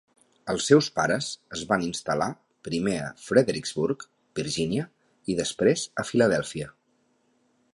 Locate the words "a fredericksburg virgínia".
3.01-4.87